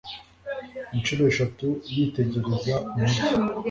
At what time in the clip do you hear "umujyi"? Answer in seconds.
2.95-3.21